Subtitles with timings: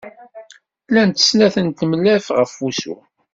[0.89, 2.95] Llant snat n tlemlaf ɣef wusu.